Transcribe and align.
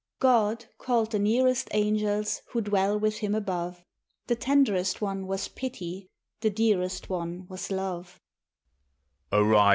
God 0.17 0.65
called 0.79 1.11
the 1.11 1.19
nearest 1.19 1.67
angels 1.73 2.41
who 2.53 2.61
dwell 2.61 2.97
with 2.99 3.19
Him 3.19 3.35
above: 3.35 3.83
The 4.25 4.35
tenderest 4.35 4.99
one 4.99 5.27
was 5.27 5.47
Pity, 5.47 6.09
the 6.39 6.49
dearest 6.49 7.07
one 7.07 7.45
was 7.49 7.69
Love. 7.69 8.19